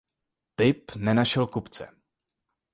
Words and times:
Typ 0.55 0.95
nenašel 0.95 1.47
kupce. 1.47 1.85